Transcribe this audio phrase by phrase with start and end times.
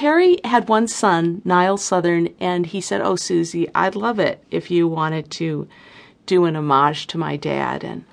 [0.00, 4.70] Terry had one son, Nile Southern, and he said, Oh, Susie, I'd love it if
[4.70, 5.68] you wanted to
[6.24, 8.06] do an homage to my dad and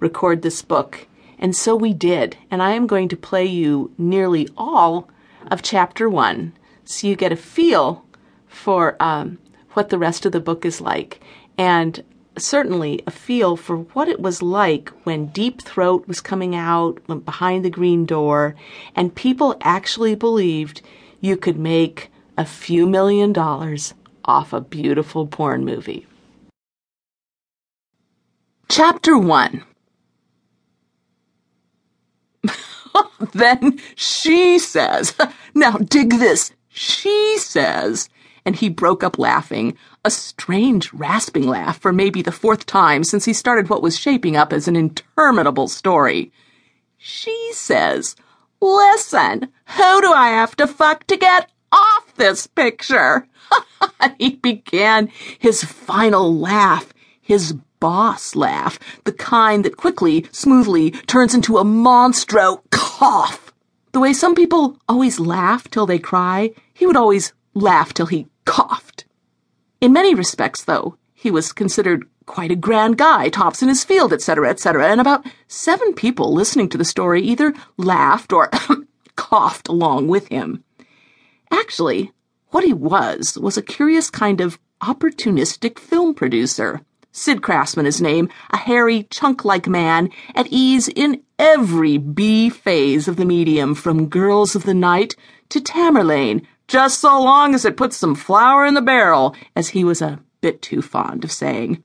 [0.00, 1.06] record this book.
[1.38, 2.38] And so we did.
[2.50, 5.10] And I am going to play you nearly all
[5.50, 6.54] of chapter one
[6.86, 8.06] so you get a feel
[8.46, 9.36] for um,
[9.74, 11.20] what the rest of the book is like.
[11.58, 12.02] And
[12.38, 17.62] certainly a feel for what it was like when Deep Throat was coming out behind
[17.62, 18.54] the green door
[18.94, 20.80] and people actually believed
[21.26, 23.94] you could make a few million dollars
[24.24, 26.06] off a beautiful porn movie.
[28.68, 29.62] Chapter 1
[33.32, 35.14] Then she says,
[35.54, 36.52] Now dig this.
[36.68, 38.08] She says,
[38.44, 43.24] and he broke up laughing, a strange, rasping laugh for maybe the fourth time since
[43.24, 46.30] he started what was shaping up as an interminable story.
[46.96, 48.14] She says,
[48.60, 53.26] Listen, who do I have to fuck to get off this picture?
[54.18, 55.08] he began
[55.38, 62.62] his final laugh, his boss laugh, the kind that quickly, smoothly turns into a monstro
[62.70, 63.52] cough.
[63.92, 68.26] The way some people always laugh till they cry, he would always laugh till he
[68.44, 69.04] coughed.
[69.80, 74.12] In many respects, though, he was considered quite a grand guy, tops in his field,
[74.12, 78.50] etc., etc., and about seven people listening to the story either laughed or
[79.16, 80.62] coughed along with him.
[81.50, 82.12] Actually,
[82.50, 86.80] what he was was a curious kind of opportunistic film producer.
[87.12, 93.08] Sid Krassman, his name, a hairy, chunk like man, at ease in every B phase
[93.08, 95.16] of the medium, from Girls of the Night
[95.48, 99.82] to Tamerlane, just so long as it puts some flour in the barrel, as he
[99.82, 101.82] was a bit too fond of saying.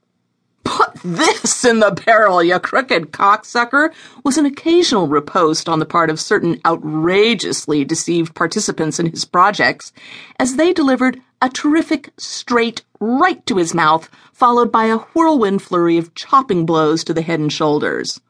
[0.74, 3.92] Put this in the barrel, you crooked cocksucker,
[4.24, 9.92] was an occasional riposte on the part of certain outrageously deceived participants in his projects,
[10.38, 15.98] as they delivered a terrific straight right to his mouth, followed by a whirlwind flurry
[15.98, 18.20] of chopping blows to the head and shoulders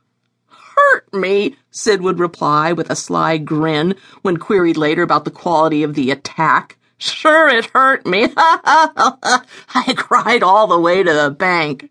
[0.74, 5.82] hurt me, Sid would reply with a sly grin when queried later about the quality
[5.82, 6.76] of the attack.
[6.98, 8.28] Sure, it hurt me.
[8.36, 11.90] I cried all the way to the bank.